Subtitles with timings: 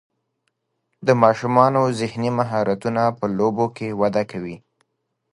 [1.07, 4.57] د ماشومانو ذهني مهارتونه په لوبو کې وده کوي.